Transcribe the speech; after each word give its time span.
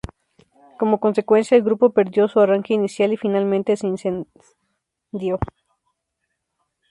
Como 0.79 0.99
consecuencia, 0.99 1.55
el 1.55 1.61
grupo 1.61 1.91
perdió 1.93 2.27
su 2.27 2.39
arranque 2.39 2.73
inicial 2.73 3.13
y 3.13 3.17
finalmente 3.17 3.77
se 3.77 3.87
escindió. 3.93 5.37